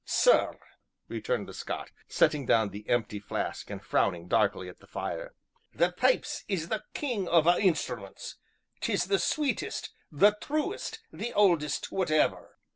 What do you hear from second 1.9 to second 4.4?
setting down the empty flask and frowning